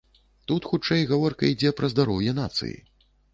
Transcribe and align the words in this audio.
Тут 0.51 0.65
хутчэй 0.69 1.03
гаворка 1.11 1.51
ідзе 1.51 1.73
пра 1.81 1.91
здароўе 1.95 2.35
нацыі. 2.41 2.73